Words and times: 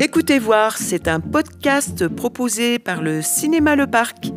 Écoutez 0.00 0.38
voir, 0.38 0.78
c'est 0.78 1.08
un 1.08 1.18
podcast 1.18 2.06
proposé 2.06 2.78
par 2.78 3.02
le 3.02 3.20
Cinéma 3.20 3.74
Le 3.74 3.88
Parc. 3.88 4.30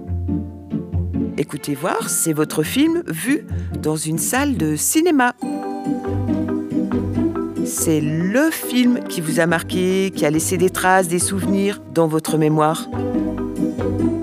Écoutez 1.38 1.76
voir, 1.76 2.10
c'est 2.10 2.34
votre 2.34 2.64
film 2.64 3.04
vu 3.06 3.46
dans 3.80 3.96
une 3.96 4.18
salle 4.18 4.58
de 4.58 4.76
cinéma. 4.76 5.36
C'est 7.64 8.02
le 8.02 8.50
film 8.50 9.04
qui 9.08 9.22
vous 9.22 9.40
a 9.40 9.46
marqué, 9.46 10.12
qui 10.16 10.26
a 10.26 10.32
laissé 10.32 10.58
des 10.58 10.72
traces, 10.72 11.08
des 11.08 11.20
souvenirs 11.20 11.80
dans 11.94 12.08
votre 12.08 12.40
mémoire. 12.40 12.88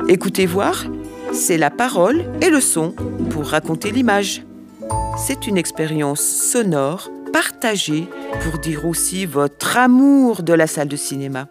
Écoutez 0.08 0.46
voir, 0.46 0.86
c'est 1.32 1.56
la 1.56 1.70
parole 1.70 2.24
et 2.42 2.50
le 2.50 2.60
son 2.60 2.96
pour 3.30 3.46
raconter 3.46 3.92
l'image. 3.92 4.42
C'est 5.16 5.46
une 5.46 5.56
expérience 5.56 6.20
sonore 6.20 7.08
partagée 7.38 8.08
pour 8.42 8.58
dire 8.58 8.84
aussi 8.84 9.24
votre 9.24 9.76
amour 9.76 10.42
de 10.42 10.52
la 10.52 10.66
salle 10.66 10.88
de 10.88 10.96
cinéma. 10.96 11.46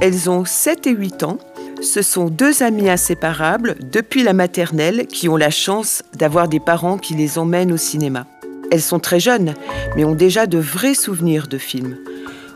Elles 0.00 0.30
ont 0.30 0.46
7 0.46 0.86
et 0.86 0.92
8 0.92 1.24
ans. 1.24 1.36
Ce 1.82 2.00
sont 2.00 2.30
deux 2.30 2.62
amies 2.62 2.88
inséparables 2.88 3.76
depuis 3.82 4.22
la 4.22 4.32
maternelle 4.32 5.06
qui 5.06 5.28
ont 5.28 5.36
la 5.36 5.50
chance 5.50 6.02
d'avoir 6.14 6.48
des 6.48 6.58
parents 6.58 6.96
qui 6.96 7.12
les 7.12 7.38
emmènent 7.38 7.70
au 7.70 7.76
cinéma. 7.76 8.26
Elles 8.70 8.80
sont 8.80 8.98
très 8.98 9.20
jeunes, 9.20 9.52
mais 9.94 10.06
ont 10.06 10.14
déjà 10.14 10.46
de 10.46 10.56
vrais 10.56 10.94
souvenirs 10.94 11.48
de 11.48 11.58
films. 11.58 11.98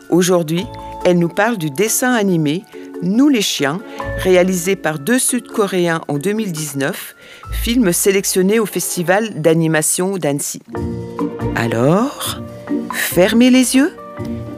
Aujourd'hui, 0.09 0.65
elles 1.05 1.19
nous 1.19 1.29
parlent 1.29 1.59
du 1.59 1.69
dessin 1.69 2.13
animé 2.13 2.63
Nous 3.03 3.29
les 3.29 3.43
chiens, 3.43 3.79
réalisé 4.23 4.75
par 4.75 4.97
deux 4.97 5.19
Sud-Coréens 5.19 6.01
en 6.07 6.17
2019, 6.17 7.15
film 7.51 7.93
sélectionné 7.93 8.57
au 8.57 8.65
Festival 8.65 9.39
d'animation 9.39 10.17
d'Annecy. 10.17 10.63
Alors, 11.55 12.37
fermez 12.93 13.49
les 13.49 13.75
yeux 13.75 13.95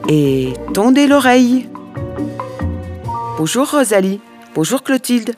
et 0.10 0.54
tendez 0.74 1.08
l'oreille. 1.08 1.68
Bonjour 3.38 3.70
Rosalie, 3.70 4.20
bonjour 4.54 4.84
Clotilde. 4.84 5.36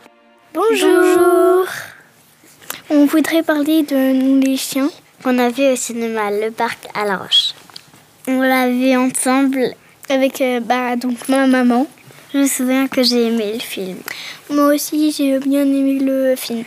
Bonjour. 0.54 1.66
On 2.90 3.06
voudrait 3.06 3.44
parler 3.44 3.84
de 3.84 4.14
Nous 4.14 4.42
les 4.42 4.58
chiens 4.58 4.90
qu'on 5.24 5.40
a 5.40 5.50
vu 5.50 5.72
au 5.72 5.76
cinéma 5.76 6.32
Le 6.32 6.52
Parc 6.52 6.88
à 6.94 7.06
La 7.06 7.18
Roche. 7.18 7.54
On 8.28 8.42
l'a 8.42 8.70
vu 8.70 8.96
ensemble 8.96 9.74
avec 10.10 10.42
euh, 10.42 10.60
bah, 10.60 10.96
donc 10.96 11.28
ma 11.30 11.48
maman. 11.48 11.88
Je 12.34 12.40
me 12.40 12.48
souviens 12.48 12.88
que 12.88 13.04
j'ai 13.04 13.28
aimé 13.28 13.54
le 13.54 13.60
film. 13.60 13.98
Moi 14.50 14.74
aussi, 14.74 15.12
j'ai 15.12 15.40
bien 15.40 15.62
aimé 15.62 16.00
le 16.00 16.36
film. 16.36 16.64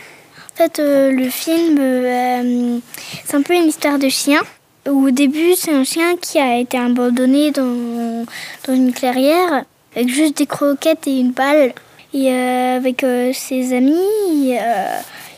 En 0.53 0.57
fait, 0.57 0.79
euh, 0.79 1.11
le 1.11 1.29
film, 1.29 1.77
euh, 1.79 2.79
c'est 3.25 3.35
un 3.35 3.41
peu 3.41 3.53
une 3.53 3.65
histoire 3.65 3.99
de 3.99 4.09
chien. 4.09 4.41
Au 4.89 5.11
début, 5.11 5.53
c'est 5.55 5.73
un 5.73 5.83
chien 5.83 6.15
qui 6.17 6.39
a 6.39 6.57
été 6.59 6.77
abandonné 6.77 7.51
dans, 7.51 8.25
dans 8.65 8.73
une 8.73 8.93
clairière 8.93 9.65
avec 9.95 10.09
juste 10.09 10.37
des 10.37 10.45
croquettes 10.45 11.07
et 11.07 11.19
une 11.19 11.31
balle. 11.31 11.73
Et 12.13 12.31
avec 12.31 13.05
ses 13.33 13.75
amis, 13.75 13.95
ils 14.29 14.59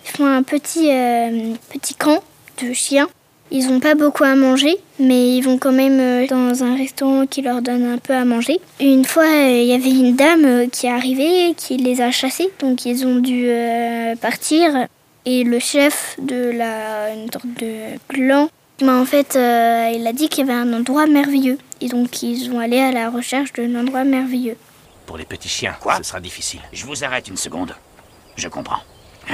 font 0.04 0.26
un 0.26 0.44
petit, 0.44 0.90
petit 1.72 1.96
camp 1.96 2.22
de 2.62 2.74
chiens. 2.74 3.08
Ils 3.52 3.68
n'ont 3.68 3.80
pas 3.80 3.96
beaucoup 3.96 4.24
à 4.24 4.36
manger, 4.36 4.78
mais 5.00 5.36
ils 5.36 5.42
vont 5.42 5.58
quand 5.58 5.72
même 5.72 6.00
euh, 6.00 6.28
dans 6.28 6.64
un 6.64 6.76
restaurant 6.76 7.26
qui 7.26 7.42
leur 7.42 7.64
donne 7.64 7.84
un 7.84 7.98
peu 7.98 8.14
à 8.14 8.24
manger. 8.24 8.60
Une 8.80 9.06
fois, 9.06 9.24
euh, 9.24 9.50
il 9.50 9.66
y 9.66 9.74
avait 9.74 9.90
une 9.90 10.16
dame 10.16 10.46
euh, 10.46 10.68
qui 10.68 10.86
est 10.86 10.92
arrivée, 10.92 11.56
qui 11.58 11.78
les 11.78 12.00
a 12.02 12.12
chassés, 12.12 12.50
donc 12.60 12.86
ils 12.86 13.08
ont 13.08 13.16
dû 13.16 13.50
partir. 14.22 14.88
Et 15.26 15.44
le 15.44 15.60
chef 15.60 16.16
de 16.20 16.52
la 16.52 17.14
une 17.14 17.32
sorte 17.32 17.48
de 17.60 17.98
clan, 18.08 18.50
ben, 18.86 19.02
en 19.02 19.06
fait, 19.06 19.36
il 19.36 20.06
a 20.08 20.14
dit 20.14 20.30
qu'il 20.30 20.48
y 20.48 20.50
avait 20.50 20.60
un 20.60 20.74
endroit 20.74 21.08
merveilleux. 21.08 21.58
Et 21.82 21.88
donc 21.88 22.22
ils 22.22 22.52
ont 22.52 22.60
allé 22.60 22.80
à 22.80 22.92
la 22.92 23.10
recherche 23.10 23.54
d'un 23.54 23.74
endroit 23.76 24.04
merveilleux. 24.04 24.58
Pour 25.06 25.18
les 25.18 25.26
petits 25.26 25.50
chiens, 25.50 25.76
quoi 25.80 25.98
Ce 25.98 26.04
sera 26.04 26.20
difficile. 26.20 26.62
Je 26.74 26.86
vous 26.86 27.04
arrête 27.04 27.28
une 27.28 27.38
seconde. 27.38 27.76
Je 28.36 28.48
comprends. 28.48 28.82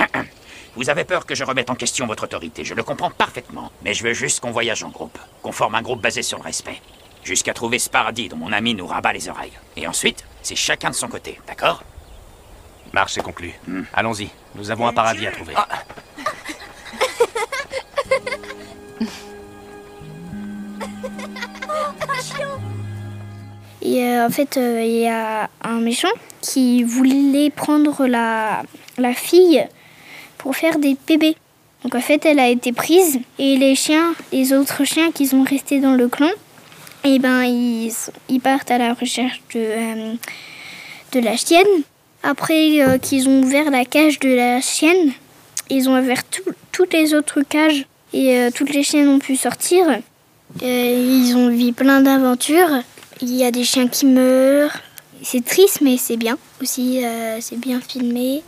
Vous 0.75 0.89
avez 0.89 1.05
peur 1.05 1.25
que 1.25 1.35
je 1.35 1.43
remette 1.45 1.69
en 1.69 1.75
question 1.75 2.05
votre 2.05 2.23
autorité, 2.23 2.65
je 2.65 2.73
le 2.73 2.83
comprends 2.83 3.09
parfaitement. 3.09 3.71
Mais 3.83 3.93
je 3.93 4.03
veux 4.03 4.13
juste 4.13 4.41
qu'on 4.41 4.51
voyage 4.51 4.83
en 4.83 4.89
groupe, 4.89 5.17
qu'on 5.41 5.53
forme 5.53 5.75
un 5.75 5.81
groupe 5.81 6.01
basé 6.01 6.21
sur 6.21 6.37
le 6.37 6.43
respect. 6.43 6.81
Jusqu'à 7.23 7.53
trouver 7.53 7.79
ce 7.79 7.89
paradis 7.89 8.27
dont 8.27 8.35
mon 8.35 8.51
ami 8.51 8.75
nous 8.75 8.85
rabat 8.85 9.13
les 9.13 9.29
oreilles. 9.29 9.53
Et 9.77 9.87
ensuite, 9.87 10.25
c'est 10.41 10.57
chacun 10.57 10.89
de 10.89 10.95
son 10.95 11.07
côté, 11.07 11.39
d'accord? 11.47 11.83
Marche 12.93 13.17
est 13.17 13.21
conclue. 13.21 13.53
Hmm. 13.67 13.83
Allons-y, 13.93 14.29
nous 14.55 14.69
avons 14.69 14.85
un 14.87 14.93
paradis 14.93 15.25
à 15.25 15.31
trouver. 15.31 15.53
Ah. 15.55 15.67
Et 23.85 24.03
euh, 24.03 24.25
en 24.25 24.29
fait, 24.31 24.57
euh, 24.57 24.81
il 24.83 24.97
y 25.01 25.07
a 25.07 25.47
un 25.63 25.79
méchant 25.79 26.09
qui 26.41 26.83
voulait 26.83 27.51
prendre 27.51 28.07
la, 28.07 28.63
la 28.97 29.13
fille 29.13 29.63
pour 30.39 30.55
faire 30.55 30.79
des 30.79 30.97
bébés. 31.07 31.35
Donc 31.83 31.93
en 31.93 32.01
fait, 32.01 32.25
elle 32.25 32.39
a 32.39 32.49
été 32.49 32.71
prise 32.71 33.19
et 33.37 33.57
les 33.57 33.75
chiens, 33.75 34.15
les 34.31 34.53
autres 34.53 34.85
chiens 34.85 35.11
qui 35.11 35.27
sont 35.27 35.43
restés 35.43 35.79
dans 35.79 35.93
le 35.93 36.07
clan, 36.07 36.31
et 37.03 37.15
eh 37.15 37.19
ben 37.19 37.43
ils, 37.43 37.93
ils 38.27 38.41
partent 38.41 38.71
à 38.71 38.79
la 38.79 38.95
recherche 38.95 39.39
de, 39.53 39.59
euh, 39.59 40.13
de 41.11 41.19
la 41.19 41.37
chienne. 41.37 41.67
Après 42.23 42.99
qu'ils 43.03 43.29
ont 43.29 43.43
ouvert 43.43 43.69
la 43.69 43.85
cage 43.85 44.17
de 44.17 44.29
la 44.29 44.61
chienne, 44.61 45.11
ils 45.69 45.87
ont 45.87 45.99
ouvert 45.99 46.23
toutes 46.71 46.93
les 46.93 47.13
autres 47.13 47.43
cages 47.43 47.85
et 48.13 48.49
toutes 48.55 48.73
les 48.73 48.81
chiennes 48.81 49.09
ont 49.09 49.19
pu 49.19 49.35
sortir. 49.35 49.85
Ils 50.61 51.33
ont 51.35 51.49
vu 51.49 51.73
plein 51.73 52.01
d'aventures. 52.01 52.81
Il 53.21 53.33
y 53.33 53.43
a 53.43 53.51
des 53.51 53.63
chiens 53.63 53.87
qui 53.87 54.05
meurent. 54.05 54.77
C'est 55.23 55.43
triste, 55.43 55.81
mais 55.81 55.97
c'est 55.97 56.17
bien 56.17 56.37
aussi. 56.61 57.01
c'est 57.41 57.57
bien 57.57 57.79
filmé. 57.81 58.43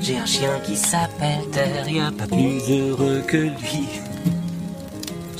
J'ai 0.00 0.16
un 0.16 0.26
chien 0.26 0.60
qui 0.66 0.76
s'appelle 0.76 1.44
Terre, 1.52 2.12
pas 2.18 2.26
plus 2.26 2.60
heureux 2.68 3.22
que 3.26 3.36
lui. 3.36 3.99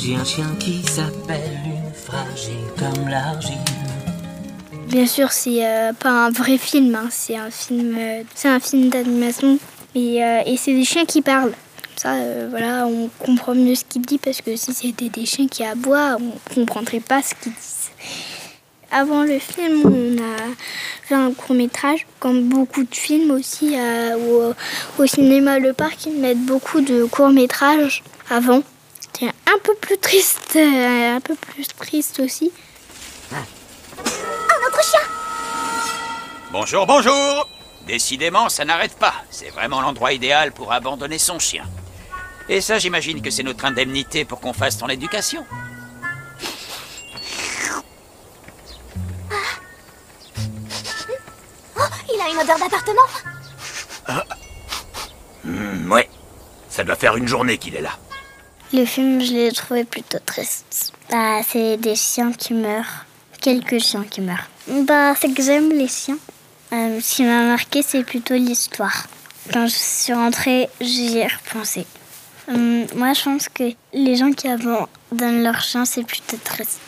J'ai 0.03 0.17
un 0.17 0.25
chien 0.25 0.47
qui 0.59 0.83
s'appelle 0.83 1.59
une 1.67 1.93
fragile 1.93 2.55
comme 2.79 3.07
l'argile. 3.07 3.59
Bien 4.89 5.07
sûr, 5.07 5.31
c'est 5.31 5.67
euh, 5.67 5.93
pas 5.93 6.27
un 6.27 6.31
vrai 6.31 6.57
film, 6.57 6.95
hein. 6.95 7.09
c'est 7.11 7.37
un 7.37 7.51
film, 7.51 7.95
euh, 7.99 8.23
c'est 8.35 8.49
un 8.49 8.61
film 8.61 8.89
d'animation, 8.89 9.59
et, 9.95 10.25
euh, 10.25 10.41
et 10.47 10.57
c'est 10.57 10.73
des 10.73 10.87
chiens 10.87 11.05
qui 11.05 11.21
parlent. 11.21 11.53
Comme 11.53 11.99
ça, 11.99 12.15
voilà, 12.49 12.87
on 12.87 13.11
comprend 13.19 13.55
mieux 13.55 13.75
ce 13.75 13.85
qu'ils 13.85 14.01
disent 14.01 14.21
parce 14.25 14.41
que 14.41 14.57
si 14.57 14.73
c'était 14.73 15.11
des 15.11 15.27
chiens 15.27 15.49
qui 15.49 15.65
aboient, 15.65 16.17
on 16.19 16.55
comprendrait 16.55 17.01
pas 17.01 17.21
ce 17.23 17.35
qu'ils 17.35 17.53
disent. 17.53 17.91
Avant 18.91 19.23
le 19.25 19.39
film, 19.39 19.83
on 19.85 20.17
a 20.23 20.55
fait 21.03 21.15
un 21.15 21.33
court 21.33 21.55
métrage, 21.55 22.07
comme 22.21 22.45
beaucoup 22.45 22.85
de 22.85 22.95
films 22.95 23.33
aussi 23.33 23.77
au, 24.17 24.55
au, 24.99 25.07
cinéma 25.07 25.59
Le 25.59 25.75
Parc, 25.75 26.07
ils 26.07 26.19
mettent 26.19 26.45
beaucoup 26.47 26.81
de 26.81 27.05
courts 27.05 27.31
métrages 27.31 28.03
avant. 28.31 28.63
Un 29.23 29.59
peu 29.63 29.75
plus 29.75 29.99
triste, 29.99 30.57
euh, 30.57 31.17
un 31.17 31.21
peu 31.21 31.35
plus 31.35 31.67
triste 31.67 32.21
aussi. 32.21 32.51
Un 33.33 33.37
autre 34.67 34.83
chien 34.83 35.01
Bonjour, 36.51 36.87
bonjour 36.87 37.49
Décidément, 37.87 38.49
ça 38.49 38.65
n'arrête 38.65 38.97
pas. 38.97 39.15
C'est 39.31 39.51
vraiment 39.51 39.81
l'endroit 39.81 40.13
idéal 40.13 40.53
pour 40.53 40.73
abandonner 40.73 41.19
son 41.19 41.39
chien. 41.39 41.65
Et 42.49 42.61
ça, 42.61 42.79
j'imagine 42.79 43.21
que 43.21 43.31
c'est 43.31 43.43
notre 43.43 43.65
indemnité 43.65 44.25
pour 44.25 44.41
qu'on 44.41 44.53
fasse 44.53 44.79
ton 44.79 44.89
éducation. 44.89 45.45
Il 52.13 52.21
a 52.21 52.31
une 52.31 52.39
odeur 52.39 52.59
d'appartement 52.59 53.03
ah. 54.07 54.25
Ouais, 55.89 56.09
ça 56.69 56.85
doit 56.85 56.97
faire 56.97 57.17
une 57.17 57.29
journée 57.29 57.59
qu'il 57.59 57.77
est 57.77 57.81
là. 57.81 57.99
Le 58.73 58.85
film, 58.85 59.21
je 59.21 59.33
l'ai 59.33 59.53
trouvé 59.53 59.83
plutôt 59.83 60.21
triste. 60.25 60.93
Bah, 61.11 61.41
c'est 61.43 61.77
des 61.77 61.97
chiens 61.97 62.33
qui 62.33 62.55
meurent. 62.55 63.05
Quelques 63.41 63.81
chiens 63.81 64.05
qui 64.05 64.21
meurent. 64.21 64.49
Bah, 64.69 65.15
c'est 65.21 65.33
que 65.33 65.43
j'aime 65.43 65.71
les 65.71 65.89
chiens. 65.89 66.19
Euh, 66.73 67.01
ce 67.01 67.17
qui 67.17 67.25
m'a 67.25 67.43
marqué, 67.43 67.83
c'est 67.83 68.05
plutôt 68.05 68.35
l'histoire. 68.35 69.09
Quand 69.53 69.67
je 69.67 69.75
suis 69.75 70.13
rentrée, 70.13 70.69
j'y 70.81 71.19
ai 71.19 71.27
repensé. 71.27 71.85
Hum, 72.47 72.87
moi, 72.95 73.13
je 73.13 73.25
pense 73.25 73.49
que 73.49 73.73
les 73.93 74.15
gens 74.15 74.31
qui 74.31 74.47
abandonnent 74.47 75.43
leurs 75.43 75.63
chiens, 75.63 75.85
c'est 75.85 76.05
plutôt 76.05 76.37
triste. 76.45 76.81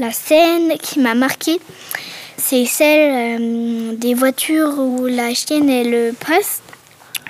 La 0.00 0.12
scène 0.12 0.78
qui 0.78 0.98
m'a 0.98 1.14
marquée, 1.14 1.60
c'est 2.38 2.64
celle 2.64 3.40
euh, 3.40 3.94
des 3.96 4.14
voitures 4.14 4.78
où 4.78 5.06
la 5.06 5.34
chienne 5.34 5.68
elle 5.68 6.14
passe 6.14 6.62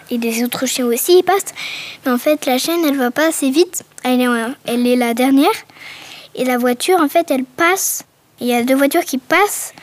et 0.09 0.19
des 0.19 0.45
autres 0.45 0.67
chiens 0.67 0.87
aussi 0.87 1.19
ils 1.19 1.25
passent. 1.25 1.53
Mais 2.05 2.13
en 2.13 2.19
fait, 2.19 2.47
la 2.47 2.59
chienne 2.59 2.85
elle 2.87 2.97
va 2.97 3.11
pas 3.11 3.29
assez 3.29 3.51
vite. 3.51 3.83
Elle 4.05 4.21
est, 4.21 4.97
la 4.97 5.15
dernière 5.15 5.49
et 6.37 6.45
la 6.45 6.59
voiture 6.59 7.01
en 7.01 7.09
fait 7.09 7.29
elle 7.31 7.45
passe. 7.45 8.05
Il 8.41 8.47
y 8.47 8.55
a 8.55 8.63
deux 8.63 8.77
voitures 8.77 9.05
qui 9.05 9.19
passent 9.19 9.75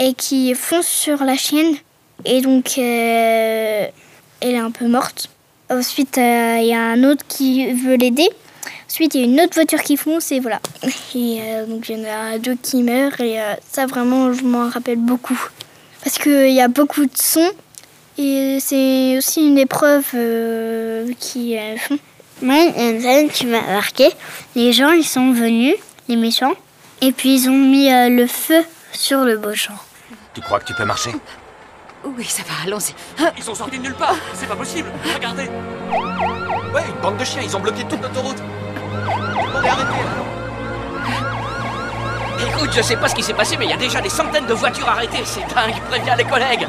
et 0.00 0.12
qui 0.12 0.52
foncent 0.54 0.88
sur 0.88 1.22
la 1.22 1.36
chienne 1.36 1.76
et 2.24 2.40
donc 2.40 2.72
euh, 2.76 3.86
elle 4.40 4.54
est 4.54 4.58
un 4.58 4.72
peu 4.72 4.88
morte. 4.88 5.30
Ensuite, 5.70 6.18
euh, 6.18 6.58
il 6.60 6.66
y 6.66 6.74
a 6.74 6.82
un 6.82 7.04
autre 7.04 7.24
qui 7.28 7.72
veut 7.72 7.94
l'aider. 7.94 8.28
Ensuite, 8.88 9.14
il 9.14 9.20
y 9.20 9.24
a 9.24 9.26
une 9.26 9.40
autre 9.40 9.54
voiture 9.54 9.82
qui 9.82 9.96
fonce 9.96 10.30
et 10.32 10.40
voilà. 10.40 10.60
Et 11.14 11.40
euh, 11.42 11.66
donc, 11.66 11.88
il 11.88 11.98
y 11.98 12.00
en 12.00 12.08
a 12.08 12.38
deux 12.38 12.54
qui 12.54 12.82
meurent 12.82 13.20
et 13.20 13.40
euh, 13.40 13.54
ça, 13.70 13.86
vraiment, 13.86 14.32
je 14.32 14.42
m'en 14.44 14.68
rappelle 14.68 14.98
beaucoup. 14.98 15.38
Parce 16.04 16.18
qu'il 16.18 16.52
y 16.52 16.60
a 16.60 16.68
beaucoup 16.68 17.04
de 17.04 17.16
sons 17.16 17.50
et 18.18 18.58
c'est 18.60 19.18
aussi 19.18 19.46
une 19.46 19.58
épreuve 19.58 20.06
euh, 20.14 21.12
qui 21.18 21.58
euh, 21.58 21.76
font. 21.76 21.98
Moi, 22.40 22.54
il 22.56 22.76
y 22.76 22.86
a 22.86 22.90
une 22.90 23.00
scène 23.00 23.28
qui 23.28 23.46
m'a 23.46 23.60
marqué. 23.60 24.10
Les 24.54 24.72
gens, 24.72 24.92
ils 24.92 25.04
sont 25.04 25.32
venus, 25.32 25.74
les 26.08 26.16
méchants, 26.16 26.54
et 27.02 27.12
puis 27.12 27.34
ils 27.34 27.48
ont 27.48 27.58
mis 27.58 27.92
euh, 27.92 28.08
le 28.08 28.26
feu 28.26 28.64
sur 28.92 29.24
le 29.24 29.36
beau 29.36 29.54
champ. 29.54 29.74
Tu 30.32 30.40
crois 30.40 30.60
que 30.60 30.66
tu 30.66 30.74
peux 30.74 30.84
marcher? 30.84 31.10
Oui, 32.04 32.24
ça 32.24 32.42
va, 32.44 32.54
allons-y. 32.64 32.94
Ils 33.36 33.42
sont 33.42 33.54
sortis 33.54 33.78
de 33.78 33.82
nulle 33.82 33.94
part 33.94 34.14
C'est 34.32 34.46
pas 34.46 34.54
possible 34.54 34.88
Regardez 35.14 35.48
Ouais, 36.72 36.82
une 36.88 37.02
bande 37.02 37.16
de 37.16 37.24
chiens, 37.24 37.42
ils 37.42 37.56
ont 37.56 37.60
bloqué 37.60 37.82
toute 37.84 38.00
l'autoroute 38.00 38.36
Le 39.62 39.68
Écoute, 42.48 42.70
je 42.74 42.82
sais 42.82 42.96
pas 42.96 43.08
ce 43.08 43.14
qui 43.14 43.22
s'est 43.22 43.34
passé, 43.34 43.56
mais 43.58 43.66
il 43.66 43.70
y 43.70 43.74
a 43.74 43.76
déjà 43.76 44.00
des 44.00 44.08
centaines 44.08 44.46
de 44.46 44.54
voitures 44.54 44.88
arrêtées. 44.88 45.22
C'est 45.24 45.40
dingue, 45.54 45.80
préviens 45.88 46.16
les 46.16 46.24
collègues. 46.24 46.66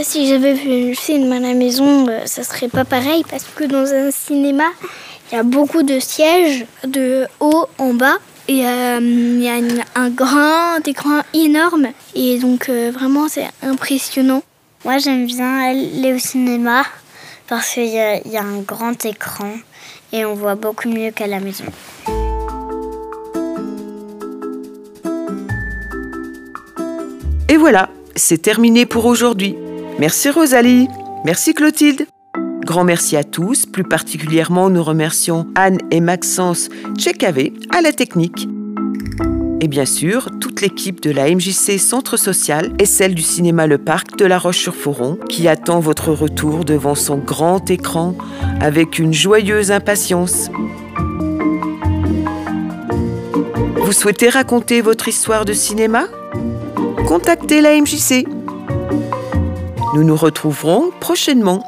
Si 0.00 0.28
j'avais 0.28 0.54
vu 0.54 0.92
un 0.92 0.94
film 0.94 1.32
à 1.32 1.40
la 1.40 1.54
maison, 1.54 2.08
euh, 2.08 2.22
ça 2.24 2.44
serait 2.44 2.68
pas 2.68 2.84
pareil 2.84 3.24
parce 3.28 3.44
que 3.44 3.64
dans 3.64 3.92
un 3.92 4.10
cinéma, 4.10 4.64
il 5.30 5.34
y 5.34 5.38
a 5.38 5.42
beaucoup 5.42 5.82
de 5.82 5.98
sièges 5.98 6.66
de 6.84 7.26
haut 7.40 7.66
en 7.78 7.94
bas 7.94 8.16
et 8.48 8.66
euh, 8.66 8.98
il 9.00 9.42
y 9.42 9.48
a 9.48 9.58
une- 9.58 9.84
un 9.94 10.10
grand 10.10 10.86
écran 10.86 11.20
énorme 11.34 11.88
et 12.14 12.38
donc 12.38 12.68
euh, 12.68 12.90
vraiment 12.92 13.28
c'est 13.28 13.48
impressionnant. 13.62 14.42
Moi, 14.84 14.98
j'aime 14.98 15.26
bien 15.26 15.58
aller 15.70 16.14
au 16.14 16.18
cinéma 16.18 16.84
parce 17.48 17.70
qu'il 17.74 17.86
y, 17.86 17.98
a- 17.98 18.20
il 18.24 18.30
y 18.32 18.36
a 18.36 18.42
un 18.42 18.60
grand 18.60 19.04
écran 19.04 19.52
et 20.12 20.24
on 20.24 20.34
voit 20.34 20.54
beaucoup 20.54 20.88
mieux 20.88 21.10
qu'à 21.10 21.26
la 21.26 21.40
maison. 21.40 21.64
Et 27.48 27.56
voilà, 27.56 27.88
c'est 28.14 28.40
terminé 28.42 28.86
pour 28.86 29.06
aujourd'hui. 29.06 29.56
Merci 29.98 30.30
Rosalie, 30.30 30.88
merci 31.24 31.54
Clotilde. 31.54 32.06
Grand 32.68 32.84
merci 32.84 33.16
à 33.16 33.24
tous, 33.24 33.64
plus 33.64 33.82
particulièrement 33.82 34.68
nous 34.68 34.84
remercions 34.84 35.46
Anne 35.54 35.78
et 35.90 36.02
Maxence 36.02 36.68
Tchekavé 36.98 37.54
à 37.74 37.80
la 37.80 37.92
technique. 37.92 38.46
Et 39.62 39.68
bien 39.68 39.86
sûr, 39.86 40.28
toute 40.38 40.60
l'équipe 40.60 41.00
de 41.00 41.10
la 41.10 41.34
MJC 41.34 41.78
Centre 41.78 42.18
Social 42.18 42.74
et 42.78 42.84
celle 42.84 43.14
du 43.14 43.22
cinéma 43.22 43.66
Le 43.66 43.78
Parc 43.78 44.18
de 44.18 44.26
La 44.26 44.38
Roche-sur-Foron 44.38 45.18
qui 45.30 45.48
attend 45.48 45.80
votre 45.80 46.12
retour 46.12 46.66
devant 46.66 46.94
son 46.94 47.16
grand 47.16 47.70
écran 47.70 48.14
avec 48.60 48.98
une 48.98 49.14
joyeuse 49.14 49.70
impatience. 49.70 50.50
Vous 53.76 53.92
souhaitez 53.92 54.28
raconter 54.28 54.82
votre 54.82 55.08
histoire 55.08 55.46
de 55.46 55.54
cinéma? 55.54 56.04
Contactez 57.06 57.62
la 57.62 57.80
MJC. 57.80 58.26
Nous 59.94 60.04
nous 60.04 60.16
retrouverons 60.16 60.90
prochainement 61.00 61.64